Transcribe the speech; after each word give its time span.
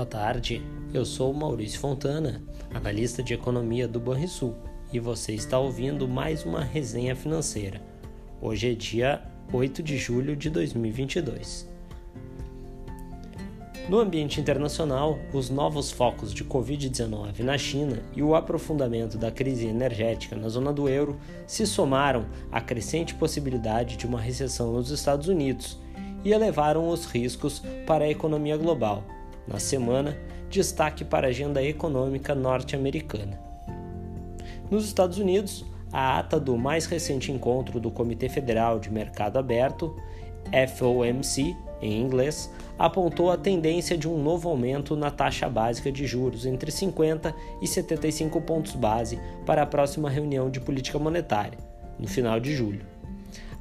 Boa 0.00 0.08
tarde, 0.08 0.62
eu 0.94 1.04
sou 1.04 1.30
Maurício 1.34 1.78
Fontana, 1.78 2.42
analista 2.72 3.22
de 3.22 3.34
economia 3.34 3.86
do 3.86 4.00
Banrisul, 4.00 4.56
e 4.90 4.98
você 4.98 5.34
está 5.34 5.58
ouvindo 5.58 6.08
mais 6.08 6.42
uma 6.42 6.64
resenha 6.64 7.14
financeira. 7.14 7.82
Hoje 8.40 8.70
é 8.70 8.74
dia 8.74 9.22
8 9.52 9.82
de 9.82 9.98
julho 9.98 10.34
de 10.34 10.48
2022. 10.48 11.68
No 13.90 13.98
ambiente 13.98 14.40
internacional, 14.40 15.18
os 15.34 15.50
novos 15.50 15.90
focos 15.90 16.32
de 16.32 16.46
Covid-19 16.46 17.40
na 17.40 17.58
China 17.58 18.02
e 18.16 18.22
o 18.22 18.34
aprofundamento 18.34 19.18
da 19.18 19.30
crise 19.30 19.66
energética 19.66 20.34
na 20.34 20.48
zona 20.48 20.72
do 20.72 20.88
euro 20.88 21.20
se 21.46 21.66
somaram 21.66 22.24
à 22.50 22.58
crescente 22.58 23.14
possibilidade 23.14 23.98
de 23.98 24.06
uma 24.06 24.18
recessão 24.18 24.72
nos 24.72 24.90
Estados 24.90 25.28
Unidos 25.28 25.78
e 26.24 26.32
elevaram 26.32 26.88
os 26.88 27.04
riscos 27.04 27.62
para 27.86 28.06
a 28.06 28.10
economia 28.10 28.56
global 28.56 29.04
na 29.46 29.58
semana, 29.58 30.16
destaque 30.48 31.04
para 31.04 31.26
a 31.26 31.30
agenda 31.30 31.62
econômica 31.62 32.34
norte-americana. 32.34 33.40
Nos 34.70 34.84
Estados 34.84 35.18
Unidos, 35.18 35.64
a 35.92 36.18
ata 36.18 36.38
do 36.38 36.56
mais 36.56 36.86
recente 36.86 37.32
encontro 37.32 37.80
do 37.80 37.90
Comitê 37.90 38.28
Federal 38.28 38.78
de 38.78 38.90
Mercado 38.90 39.38
Aberto, 39.38 39.96
FOMC 40.76 41.56
em 41.82 42.00
inglês, 42.00 42.52
apontou 42.78 43.30
a 43.30 43.36
tendência 43.36 43.96
de 43.96 44.08
um 44.08 44.22
novo 44.22 44.48
aumento 44.48 44.94
na 44.94 45.10
taxa 45.10 45.48
básica 45.48 45.90
de 45.90 46.06
juros 46.06 46.46
entre 46.46 46.70
50 46.70 47.34
e 47.60 47.66
75 47.66 48.40
pontos 48.42 48.74
base 48.74 49.18
para 49.46 49.62
a 49.62 49.66
próxima 49.66 50.10
reunião 50.10 50.50
de 50.50 50.60
política 50.60 50.98
monetária, 50.98 51.58
no 51.98 52.06
final 52.06 52.38
de 52.38 52.54
julho. 52.54 52.99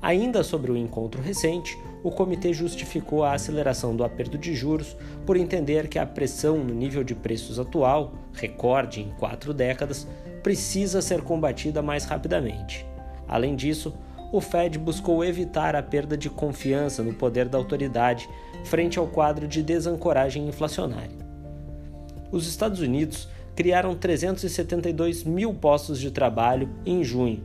Ainda 0.01 0.43
sobre 0.43 0.71
o 0.71 0.77
encontro 0.77 1.21
recente, 1.21 1.77
o 2.01 2.09
comitê 2.09 2.53
justificou 2.53 3.23
a 3.23 3.33
aceleração 3.33 3.95
do 3.95 4.03
aperto 4.03 4.37
de 4.37 4.55
juros 4.55 4.95
por 5.25 5.35
entender 5.35 5.89
que 5.89 5.99
a 5.99 6.05
pressão 6.05 6.57
no 6.57 6.73
nível 6.73 7.03
de 7.03 7.13
preços 7.13 7.59
atual, 7.59 8.13
recorde 8.31 9.01
em 9.01 9.09
quatro 9.19 9.53
décadas, 9.53 10.07
precisa 10.41 11.01
ser 11.01 11.21
combatida 11.21 11.81
mais 11.81 12.05
rapidamente. 12.05 12.85
Além 13.27 13.55
disso, 13.55 13.93
o 14.31 14.39
Fed 14.39 14.79
buscou 14.79 15.25
evitar 15.25 15.75
a 15.75 15.83
perda 15.83 16.15
de 16.15 16.29
confiança 16.29 17.03
no 17.03 17.13
poder 17.13 17.49
da 17.49 17.57
autoridade 17.57 18.29
frente 18.63 18.97
ao 18.97 19.07
quadro 19.07 19.47
de 19.47 19.61
desancoragem 19.61 20.47
inflacionária. 20.47 21.17
Os 22.31 22.47
Estados 22.47 22.79
Unidos 22.79 23.27
criaram 23.55 23.95
372 23.95 25.23
mil 25.25 25.53
postos 25.53 25.99
de 25.99 26.11
trabalho 26.11 26.69
em 26.85 27.03
junho, 27.03 27.43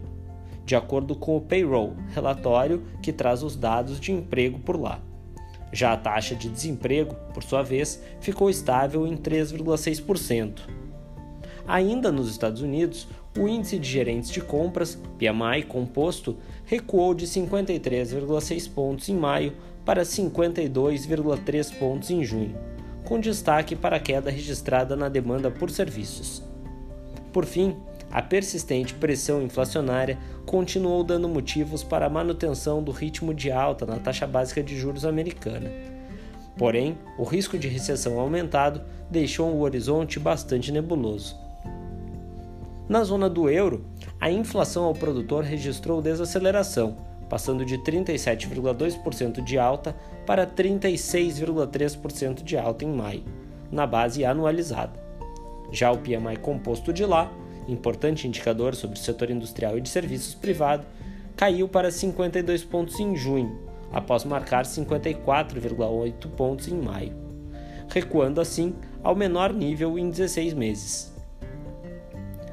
de 0.64 0.74
acordo 0.74 1.14
com 1.14 1.36
o 1.36 1.40
payroll, 1.40 1.94
relatório 2.12 2.82
que 3.02 3.12
traz 3.12 3.42
os 3.42 3.56
dados 3.56 4.00
de 4.00 4.12
emprego 4.12 4.58
por 4.58 4.80
lá. 4.80 5.00
Já 5.72 5.92
a 5.92 5.96
taxa 5.96 6.34
de 6.34 6.48
desemprego, 6.48 7.16
por 7.32 7.42
sua 7.42 7.62
vez, 7.62 8.00
ficou 8.20 8.48
estável 8.48 9.06
em 9.06 9.16
3,6%. 9.16 10.60
Ainda 11.66 12.12
nos 12.12 12.30
Estados 12.30 12.62
Unidos, 12.62 13.08
o 13.36 13.48
índice 13.48 13.78
de 13.78 13.88
gerentes 13.88 14.30
de 14.30 14.40
compras, 14.40 14.96
PMI 15.18 15.64
composto, 15.66 16.36
recuou 16.64 17.14
de 17.14 17.26
53,6 17.26 18.70
pontos 18.72 19.08
em 19.08 19.16
maio 19.16 19.54
para 19.84 20.02
52,3 20.02 21.78
pontos 21.78 22.10
em 22.10 22.22
junho, 22.22 22.56
com 23.04 23.18
destaque 23.18 23.74
para 23.74 23.96
a 23.96 24.00
queda 24.00 24.30
registrada 24.30 24.94
na 24.94 25.08
demanda 25.08 25.50
por 25.50 25.70
serviços. 25.70 26.42
Por 27.32 27.44
fim, 27.44 27.74
a 28.14 28.22
persistente 28.22 28.94
pressão 28.94 29.42
inflacionária 29.42 30.16
continuou 30.46 31.02
dando 31.02 31.28
motivos 31.28 31.82
para 31.82 32.06
a 32.06 32.08
manutenção 32.08 32.80
do 32.80 32.92
ritmo 32.92 33.34
de 33.34 33.50
alta 33.50 33.84
na 33.84 33.98
taxa 33.98 34.24
básica 34.24 34.62
de 34.62 34.78
juros 34.78 35.04
americana. 35.04 35.68
Porém, 36.56 36.96
o 37.18 37.24
risco 37.24 37.58
de 37.58 37.66
recessão 37.66 38.20
aumentado 38.20 38.80
deixou 39.10 39.50
o 39.50 39.62
horizonte 39.62 40.20
bastante 40.20 40.70
nebuloso. 40.70 41.36
Na 42.88 43.03
zona 43.03 43.28
do 43.28 43.50
euro, 43.50 43.84
a 44.20 44.30
inflação 44.30 44.84
ao 44.84 44.94
produtor 44.94 45.42
registrou 45.42 46.00
desaceleração, 46.00 46.97
passando 47.28 47.64
de 47.64 47.78
37,2% 47.78 49.42
de 49.42 49.58
alta 49.58 49.97
para 50.24 50.47
36,3% 50.47 52.44
de 52.44 52.56
alta 52.56 52.84
em 52.84 52.92
maio, 52.92 53.24
na 53.72 53.88
base 53.88 54.24
anualizada. 54.24 55.03
Já 55.72 55.91
o 55.91 55.98
PMI 55.98 56.36
composto 56.41 56.92
de 56.92 57.04
lá 57.04 57.28
importante 57.69 58.26
indicador 58.26 58.75
sobre 58.75 58.98
o 58.98 59.02
setor 59.02 59.30
industrial 59.30 59.78
e 59.78 59.80
de 59.80 59.88
serviços 59.88 60.34
privado, 60.34 60.86
caiu 61.36 61.69
para 61.69 61.91
52 61.91 62.64
pontos 62.64 62.98
em 63.00 63.16
junho, 63.16 63.58
após 63.92 64.25
marcar 64.25 64.64
54,8 64.64 66.28
pontos 66.30 66.69
em 66.69 66.80
maio, 66.80 67.12
recuando 67.88 68.41
assim 68.41 68.74
ao 69.03 69.14
menor 69.14 69.53
nível 69.53 69.98
em 69.98 70.10
16 70.10 70.54
meses. 70.54 71.12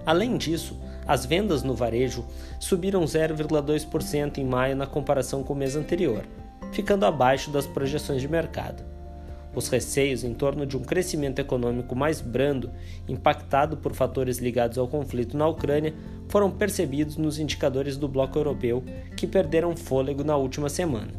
Além 0.06 0.38
disso, 0.38 0.80
as 1.08 1.26
vendas 1.26 1.64
no 1.64 1.74
varejo 1.74 2.26
subiram 2.60 3.04
0,2% 3.04 4.38
em 4.38 4.46
maio 4.46 4.76
na 4.76 4.88
comparação 4.88 5.44
com 5.44 5.54
o 5.54 5.56
mês 5.56 5.76
anterior, 5.76 6.24
ficando 6.72 7.06
abaixo 7.06 7.52
das 7.52 7.68
projeções 7.68 8.22
de 8.22 8.28
mercado. 8.28 8.84
Os 9.54 9.68
receios 9.68 10.24
em 10.24 10.34
torno 10.34 10.66
de 10.66 10.78
um 10.78 10.82
crescimento 10.82 11.40
econômico 11.40 11.96
mais 11.96 12.22
brando, 12.22 12.72
impactado 13.08 13.78
por 13.78 13.94
fatores 13.94 14.38
ligados 14.38 14.78
ao 14.78 14.88
conflito 14.88 15.36
na 15.36 15.48
Ucrânia, 15.48 15.94
foram 16.30 16.50
percebidos 16.50 17.18
nos 17.18 17.38
indicadores 17.38 17.98
do 17.98 18.08
bloco 18.08 18.38
europeu, 18.38 18.84
que 19.18 19.28
perderam 19.28 19.76
fôlego 19.76 20.24
na 20.24 20.38
última 20.38 20.70
semana. 20.70 21.12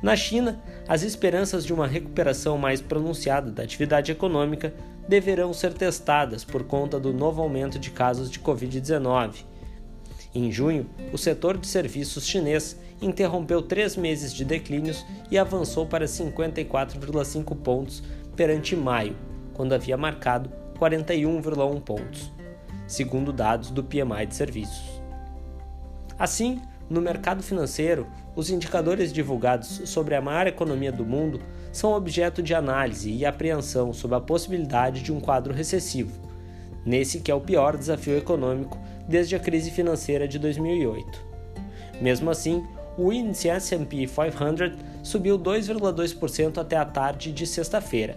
Na 0.00 0.14
China, 0.14 0.62
as 0.86 1.02
esperanças 1.02 1.64
de 1.64 1.72
uma 1.72 1.86
recuperação 1.86 2.58
mais 2.58 2.80
pronunciada 2.80 3.50
da 3.50 3.62
atividade 3.62 4.12
econômica 4.12 4.74
deverão 5.08 5.52
ser 5.52 5.72
testadas 5.72 6.44
por 6.44 6.64
conta 6.64 7.00
do 7.00 7.12
novo 7.12 7.42
aumento 7.42 7.78
de 7.78 7.90
casos 7.90 8.30
de 8.30 8.38
Covid-19. 8.38 9.44
Em 10.34 10.52
junho, 10.52 10.86
o 11.12 11.18
setor 11.18 11.56
de 11.56 11.66
serviços 11.66 12.26
chinês 12.26 12.78
interrompeu 13.00 13.62
três 13.62 13.96
meses 13.96 14.32
de 14.32 14.44
declínios 14.44 15.04
e 15.30 15.38
avançou 15.38 15.86
para 15.86 16.06
54,5 16.06 17.56
pontos 17.56 18.02
perante 18.36 18.74
maio, 18.74 19.16
quando 19.52 19.72
havia 19.72 19.96
marcado 19.96 20.50
41,1 20.78 21.80
pontos, 21.80 22.32
segundo 22.86 23.32
dados 23.32 23.70
do 23.70 23.82
PMI 23.82 24.26
de 24.26 24.34
serviços. 24.34 25.00
Assim, 26.18 26.60
no 26.88 27.00
mercado 27.00 27.42
financeiro, 27.42 28.06
os 28.36 28.50
indicadores 28.50 29.12
divulgados 29.12 29.82
sobre 29.86 30.14
a 30.14 30.20
maior 30.20 30.46
economia 30.46 30.92
do 30.92 31.04
mundo 31.04 31.40
são 31.72 31.92
objeto 31.92 32.42
de 32.42 32.54
análise 32.54 33.10
e 33.10 33.24
apreensão 33.24 33.92
sobre 33.92 34.16
a 34.16 34.20
possibilidade 34.20 35.02
de 35.02 35.12
um 35.12 35.18
quadro 35.18 35.54
recessivo, 35.54 36.20
nesse 36.84 37.20
que 37.20 37.30
é 37.30 37.34
o 37.34 37.40
pior 37.40 37.76
desafio 37.76 38.16
econômico 38.16 38.78
desde 39.08 39.34
a 39.34 39.40
crise 39.40 39.70
financeira 39.70 40.28
de 40.28 40.38
2008. 40.38 41.34
Mesmo 42.00 42.30
assim, 42.30 42.64
o 42.96 43.12
índice 43.12 43.48
S&P 43.48 44.06
500 44.06 44.78
subiu 45.02 45.38
2,2% 45.38 46.58
até 46.58 46.76
a 46.76 46.84
tarde 46.84 47.32
de 47.32 47.46
sexta-feira. 47.46 48.16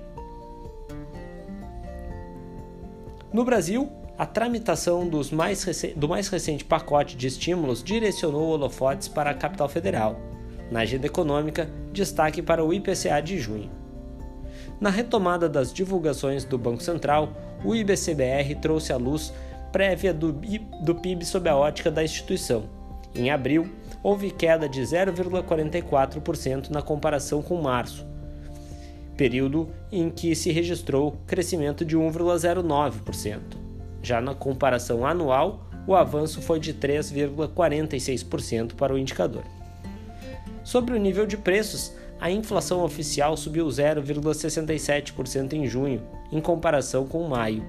No 3.33 3.43
Brasil, 3.43 3.91
a 4.17 4.25
tramitação 4.25 5.07
mais 5.31 5.65
do 5.95 6.07
mais 6.07 6.27
recente 6.27 6.65
pacote 6.65 7.15
de 7.15 7.27
estímulos 7.27 7.83
direcionou 7.83 8.49
holofotes 8.49 9.07
para 9.07 9.29
a 9.29 9.33
capital 9.33 9.69
federal. 9.69 10.19
Na 10.71 10.79
agenda 10.79 11.05
econômica, 11.05 11.69
destaque 11.91 12.41
para 12.41 12.63
o 12.63 12.73
IPCA 12.73 13.21
de 13.21 13.39
junho. 13.39 13.69
Na 14.79 14.89
retomada 14.89 15.47
das 15.47 15.73
divulgações 15.73 16.43
do 16.45 16.57
Banco 16.57 16.83
Central, 16.83 17.29
o 17.63 17.75
IBCBR 17.75 18.55
trouxe 18.61 18.91
à 18.91 18.97
luz 18.97 19.33
prévia 19.71 20.13
do, 20.13 20.31
do 20.31 20.95
PIB 20.95 21.25
sob 21.25 21.49
a 21.49 21.55
ótica 21.55 21.91
da 21.91 22.03
instituição. 22.03 22.63
Em 23.15 23.29
abril, 23.29 23.69
houve 24.07 24.31
queda 24.31 24.69
de 24.69 24.81
0,44% 24.81 26.69
na 26.69 26.81
comparação 26.81 27.41
com 27.41 27.61
março, 27.61 28.07
período 29.17 29.69
em 29.91 30.09
que 30.09 30.33
se 30.33 30.49
registrou 30.49 31.17
crescimento 31.27 31.83
de 31.83 31.97
1,09%. 31.97 33.41
Já 34.01 34.21
na 34.21 34.33
comparação 34.33 35.05
anual, 35.05 35.67
o 35.85 35.93
avanço 35.93 36.41
foi 36.41 36.57
de 36.57 36.73
3,46% 36.73 38.75
para 38.75 38.93
o 38.93 38.97
indicador. 38.97 39.43
Sobre 40.63 40.95
o 40.95 40.97
nível 40.97 41.27
de 41.27 41.35
preços, 41.35 41.93
a 42.17 42.31
inflação 42.31 42.85
oficial 42.85 43.35
subiu 43.35 43.67
0,67% 43.67 45.51
em 45.51 45.67
junho, 45.67 46.01
em 46.31 46.39
comparação 46.39 47.05
com 47.05 47.27
maio. 47.27 47.61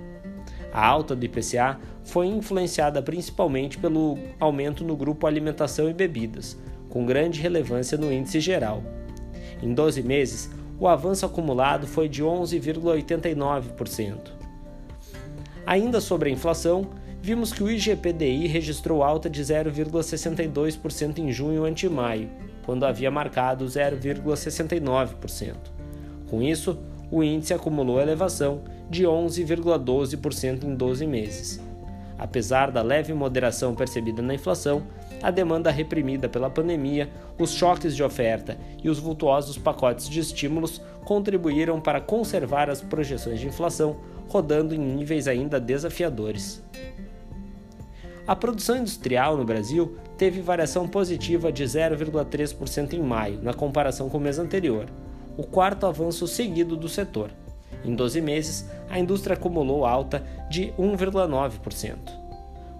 A 0.79 0.87
alta 0.87 1.17
do 1.17 1.25
IPCA 1.25 1.81
foi 2.05 2.29
influenciada 2.29 3.03
principalmente 3.03 3.77
pelo 3.77 4.17
aumento 4.39 4.85
no 4.85 4.97
grupo 4.97 5.27
alimentação 5.27 5.91
e 5.91 5.93
bebidas, 5.93 6.57
com 6.89 7.05
grande 7.05 7.41
relevância 7.41 7.99
no 7.99 8.13
índice 8.13 8.39
geral. 8.39 8.85
Em 9.61 9.75
12 9.75 10.05
meses, 10.05 10.49
o 10.79 10.87
avanço 10.87 11.27
acumulado 11.27 11.89
foi 11.89 12.09
de 12.09 12.23
11,89%. 12.23 14.31
Ainda 15.67 16.01
sobre 16.01 16.31
a 16.31 16.33
inflação, 16.33 16.89
vimos 17.21 17.53
que 17.53 17.65
o 17.65 17.69
IGPDI 17.69 18.47
registrou 18.47 19.03
alta 19.03 19.29
de 19.29 19.43
0,62% 19.43 21.19
em 21.19 21.33
junho 21.33 21.65
ante 21.65 21.89
maio, 21.89 22.31
quando 22.65 22.87
havia 22.87 23.11
marcado 23.11 23.65
0,69%. 23.65 25.57
Com 26.31 26.41
isso, 26.41 26.79
o 27.11 27.25
índice 27.25 27.53
acumulou 27.53 28.01
elevação 28.01 28.63
de 28.89 29.05
11,12% 29.05 30.65
em 30.65 30.75
12 30.75 31.07
meses. 31.07 31.61
Apesar 32.19 32.71
da 32.71 32.83
leve 32.83 33.13
moderação 33.13 33.75
percebida 33.75 34.21
na 34.21 34.35
inflação, 34.35 34.83
a 35.23 35.31
demanda 35.31 35.71
reprimida 35.71 36.29
pela 36.29 36.51
pandemia, 36.51 37.09
os 37.39 37.53
choques 37.53 37.95
de 37.95 38.03
oferta 38.03 38.59
e 38.83 38.89
os 38.89 38.99
vultuosos 38.99 39.57
pacotes 39.57 40.09
de 40.09 40.19
estímulos 40.19 40.81
contribuíram 41.05 41.81
para 41.81 42.01
conservar 42.01 42.69
as 42.69 42.81
projeções 42.81 43.39
de 43.39 43.47
inflação 43.47 43.97
rodando 44.29 44.75
em 44.75 44.79
níveis 44.79 45.29
ainda 45.29 45.61
desafiadores. 45.61 46.63
A 48.27 48.37
produção 48.37 48.77
industrial 48.77 49.37
no 49.37 49.45
Brasil 49.45 49.97
teve 50.19 50.43
variação 50.43 50.87
positiva 50.87 51.51
de 51.51 51.65
0,3% 51.65 52.93
em 52.93 53.01
maio, 53.01 53.41
na 53.43 53.55
comparação 53.55 54.11
com 54.11 54.19
o 54.19 54.21
mês 54.21 54.39
anterior, 54.39 54.87
o 55.37 55.45
quarto 55.45 55.87
avanço 55.87 56.27
seguido 56.27 56.77
do 56.77 56.89
setor. 56.89 57.31
Em 57.85 57.95
12 57.95 58.21
meses, 58.21 58.69
a 58.89 58.99
indústria 58.99 59.35
acumulou 59.35 59.85
alta 59.85 60.23
de 60.51 60.73
1,9%. 60.79 61.97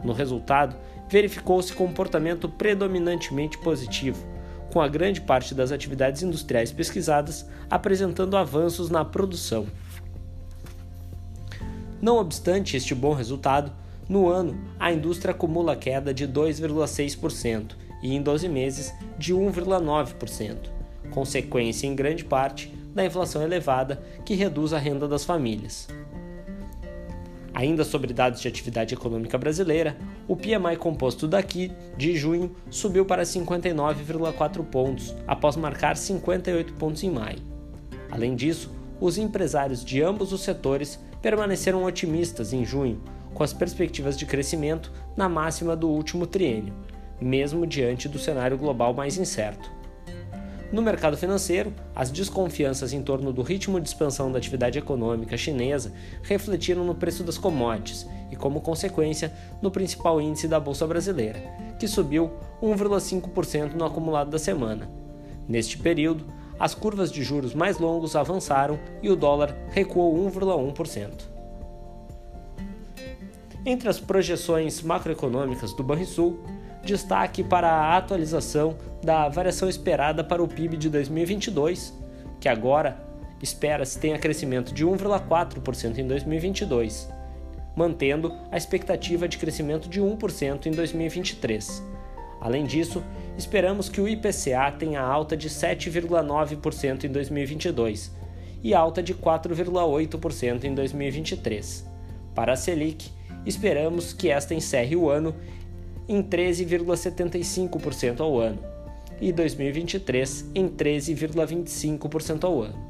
No 0.03 0.13
resultado, 0.13 0.77
verificou-se 1.09 1.73
comportamento 1.73 2.49
predominantemente 2.49 3.59
positivo, 3.59 4.25
com 4.73 4.81
a 4.81 4.89
grande 4.89 5.21
parte 5.21 5.55
das 5.55 5.73
atividades 5.73 6.23
industriais 6.23 6.71
pesquisadas 6.71 7.49
apresentando 7.71 8.37
avanços 8.37 8.91
na 8.91 9.05
produção. 9.05 9.67
Não 12.01 12.19
obstante 12.19 12.77
este 12.77 12.95
bom 12.95 13.13
resultado, 13.13 13.73
no 14.09 14.29
ano 14.29 14.59
a 14.79 14.93
indústria 14.93 15.33
acumula 15.33 15.75
queda 15.75 16.15
de 16.15 16.27
2,6% 16.27 17.73
e 18.03 18.15
em 18.15 18.23
12 18.23 18.49
meses 18.49 18.95
de 19.19 19.35
1,9%, 19.35 20.57
consequência 21.11 21.87
em 21.87 21.95
grande 21.95 22.25
parte 22.25 22.73
da 22.99 23.05
inflação 23.05 23.43
elevada 23.43 24.03
que 24.25 24.35
reduz 24.35 24.73
a 24.73 24.79
renda 24.79 25.07
das 25.07 25.25
famílias. 25.25 25.87
Ainda 27.55 27.85
sobre 27.85 28.13
dados 28.13 28.41
de 28.41 28.49
atividade 28.49 28.95
econômica 28.95 29.39
brasileira, 29.39 29.97
o 30.27 30.37
PMI 30.37 30.77
composto 30.77 31.27
daqui, 31.27 31.73
de 31.97 32.17
junho, 32.17 32.55
subiu 32.71 33.05
para 33.05 33.23
59,4 33.23 34.65
pontos, 34.65 35.15
após 35.27 35.57
marcar 35.57 35.97
58 35.97 36.75
pontos 36.75 37.03
em 37.03 37.11
maio. 37.11 37.39
Além 38.11 38.35
disso, 38.35 38.71
os 39.01 39.17
empresários 39.17 39.85
de 39.85 40.03
ambos 40.03 40.33
os 40.33 40.43
setores 40.43 40.99
permaneceram 41.23 41.85
otimistas 41.85 42.53
em 42.53 42.65
junho, 42.65 43.01
com 43.33 43.45
as 43.45 43.53
perspectivas 43.53 44.17
de 44.17 44.27
crescimento 44.27 44.93
na 45.17 45.29
máxima 45.29 45.77
do 45.77 45.89
último 45.89 46.27
triênio, 46.27 46.75
mesmo 47.21 47.67
diante 47.67 48.09
do 48.09 48.19
cenário 48.19 48.59
global 48.59 48.93
mais 48.93 49.17
incerto. 49.17 49.78
No 50.71 50.83
mercado 50.83 51.17
financeiro, 51.17 51.73
as 51.97 52.11
desconfianças 52.11 52.93
em 52.93 53.03
torno 53.03 53.33
do 53.33 53.41
ritmo 53.41 53.81
de 53.81 53.89
expansão 53.89 54.31
da 54.31 54.37
atividade 54.37 54.79
econômica 54.79 55.35
chinesa 55.35 55.93
refletiram 56.23 56.85
no 56.85 56.95
preço 56.95 57.25
das 57.25 57.39
commodities 57.39 58.07
e, 58.31 58.37
como 58.37 58.61
consequência, 58.61 59.33
no 59.63 59.71
principal 59.71 60.21
índice 60.21 60.47
da 60.47 60.61
Bolsa 60.61 60.87
Brasileira, 60.87 61.41
que 61.79 61.89
subiu 61.89 62.31
1,5% 62.63 63.73
no 63.73 63.85
acumulado 63.87 64.31
da 64.31 64.39
semana. 64.39 64.91
Neste 65.49 65.79
período, 65.79 66.27
as 66.61 66.75
curvas 66.75 67.11
de 67.11 67.23
juros 67.23 67.55
mais 67.55 67.79
longos 67.79 68.15
avançaram 68.15 68.79
e 69.03 69.09
o 69.09 69.17
dólar 69.17 69.57
recuou 69.71 70.31
1,1%. 70.31 71.09
Entre 73.65 73.89
as 73.89 73.99
projeções 73.99 74.83
macroeconômicas 74.83 75.73
do 75.73 75.83
Banrisul, 75.83 76.39
destaque 76.85 77.43
para 77.43 77.69
a 77.69 77.97
atualização 77.97 78.77
da 79.03 79.29
variação 79.29 79.69
esperada 79.69 80.25
para 80.25 80.43
o 80.43 80.49
PIB 80.49 80.77
de 80.77 80.89
2022, 80.89 81.95
que 82.41 82.49
agora 82.49 82.97
espera-se 83.43 83.99
tenha 83.99 84.19
crescimento 84.19 84.73
de 84.73 84.85
1,4% 84.85 85.99
em 85.99 86.07
2022, 86.07 87.09
mantendo 87.77 88.33
a 88.51 88.57
expectativa 88.57 89.29
de 89.29 89.39
crescimento 89.39 89.89
de 89.89 90.01
1% 90.01 90.67
em 90.67 90.73
2023. 90.73 91.83
Além 92.41 92.65
disso, 92.65 93.03
esperamos 93.37 93.89
que 93.89 94.01
o 94.01 94.09
IPCA 94.09 94.73
tenha 94.79 95.01
alta 95.01 95.37
de 95.37 95.49
7,9% 95.49 97.05
em 97.05 97.09
2022 97.09 98.13
e 98.63 98.75
alta 98.75 99.03
de 99.03 99.15
4,8% 99.15 100.65
em 100.65 100.75
2023. 100.75 101.87
Para 102.35 102.53
a 102.53 102.57
Selic, 102.57 103.11
esperamos 103.45 104.13
que 104.13 104.31
esta 104.31 104.55
encerre 104.55 104.97
o 104.97 105.09
ano 105.09 105.35
em 106.09 106.23
13,75% 106.23 108.21
ao 108.21 108.39
ano 108.39 108.59
e 109.21 109.33
2023 109.33 110.51
em 110.55 110.69
13,25% 110.69 112.45
ao 112.45 112.63
ano. 112.63 112.89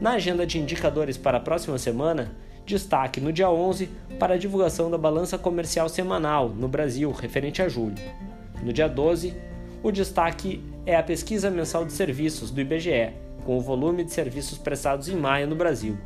Na 0.00 0.12
agenda 0.12 0.46
de 0.46 0.58
indicadores 0.58 1.16
para 1.16 1.38
a 1.38 1.40
próxima 1.40 1.78
semana, 1.78 2.36
destaque 2.66 3.20
no 3.20 3.32
dia 3.32 3.48
11 3.48 3.88
para 4.18 4.34
a 4.34 4.38
divulgação 4.38 4.90
da 4.90 4.98
balança 4.98 5.38
comercial 5.38 5.88
semanal 5.88 6.50
no 6.50 6.68
Brasil 6.68 7.10
referente 7.12 7.62
a 7.62 7.68
julho. 7.68 7.96
No 8.62 8.72
dia 8.72 8.88
12, 8.88 9.34
o 9.82 9.90
destaque 9.90 10.62
é 10.84 10.96
a 10.96 11.02
pesquisa 11.02 11.50
mensal 11.50 11.84
de 11.84 11.92
serviços 11.92 12.50
do 12.50 12.60
IBGE, 12.60 13.12
com 13.44 13.56
o 13.56 13.60
volume 13.60 14.04
de 14.04 14.12
serviços 14.12 14.58
prestados 14.58 15.08
em 15.08 15.16
maio 15.16 15.46
no 15.46 15.54
Brasil. 15.54 15.96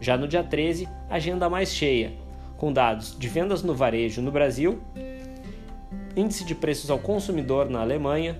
Já 0.00 0.16
no 0.16 0.26
dia 0.26 0.42
13, 0.42 0.88
agenda 1.08 1.48
mais 1.48 1.68
cheia, 1.68 2.12
com 2.56 2.72
dados 2.72 3.16
de 3.18 3.28
vendas 3.28 3.62
no 3.62 3.74
varejo 3.74 4.22
no 4.22 4.30
Brasil, 4.30 4.80
índice 6.16 6.44
de 6.44 6.54
preços 6.54 6.90
ao 6.90 6.98
consumidor 6.98 7.68
na 7.68 7.80
Alemanha, 7.80 8.38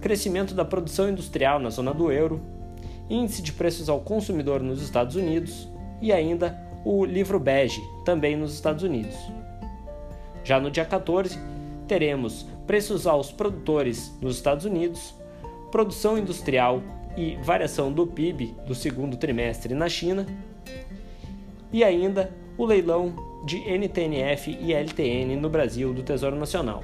crescimento 0.00 0.54
da 0.54 0.64
produção 0.64 1.08
industrial 1.08 1.58
na 1.58 1.70
zona 1.70 1.92
do 1.92 2.10
euro, 2.10 2.40
índice 3.08 3.42
de 3.42 3.52
preços 3.52 3.88
ao 3.88 4.00
consumidor 4.00 4.62
nos 4.62 4.82
Estados 4.82 5.16
Unidos 5.16 5.68
e 6.00 6.12
ainda 6.12 6.58
o 6.84 7.04
livro 7.04 7.38
bege, 7.38 7.82
também 8.04 8.36
nos 8.36 8.54
Estados 8.54 8.82
Unidos. 8.82 9.16
Já 10.42 10.60
no 10.60 10.70
dia 10.70 10.84
14, 10.84 11.38
teremos 11.86 12.46
preços 12.66 13.06
aos 13.06 13.30
produtores 13.30 14.12
nos 14.20 14.36
Estados 14.36 14.64
Unidos, 14.64 15.14
produção 15.70 16.18
industrial 16.18 16.82
e 17.16 17.36
variação 17.36 17.92
do 17.92 18.06
PIB 18.06 18.54
do 18.66 18.74
segundo 18.74 19.16
trimestre 19.16 19.74
na 19.74 19.88
China, 19.88 20.26
e 21.72 21.82
ainda 21.82 22.32
o 22.56 22.64
leilão 22.64 23.33
de 23.44 23.58
NTNF 23.58 24.56
e 24.60 24.72
LTN 24.72 25.36
no 25.36 25.50
Brasil 25.50 25.92
do 25.92 26.02
Tesouro 26.02 26.36
Nacional. 26.36 26.82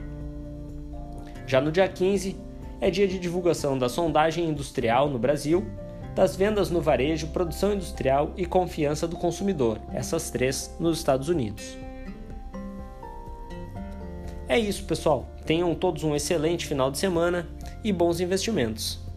Já 1.46 1.60
no 1.60 1.72
dia 1.72 1.88
15, 1.88 2.36
é 2.80 2.90
dia 2.90 3.08
de 3.08 3.18
divulgação 3.18 3.78
da 3.78 3.88
sondagem 3.88 4.48
industrial 4.48 5.08
no 5.08 5.18
Brasil, 5.18 5.64
das 6.14 6.36
vendas 6.36 6.70
no 6.70 6.80
varejo, 6.80 7.28
produção 7.28 7.72
industrial 7.72 8.32
e 8.36 8.44
confiança 8.44 9.08
do 9.08 9.16
consumidor, 9.16 9.80
essas 9.92 10.30
três 10.30 10.74
nos 10.78 10.98
Estados 10.98 11.28
Unidos. 11.28 11.76
É 14.48 14.58
isso, 14.58 14.84
pessoal. 14.84 15.26
Tenham 15.46 15.74
todos 15.74 16.04
um 16.04 16.14
excelente 16.14 16.66
final 16.66 16.90
de 16.90 16.98
semana 16.98 17.48
e 17.84 17.92
bons 17.92 18.20
investimentos. 18.20 19.09